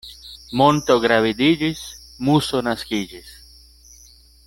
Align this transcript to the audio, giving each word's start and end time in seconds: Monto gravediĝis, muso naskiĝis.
Monto 0.61 0.95
gravediĝis, 1.03 1.83
muso 2.31 2.63
naskiĝis. 2.71 3.33